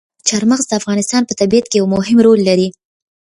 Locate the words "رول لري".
2.25-2.67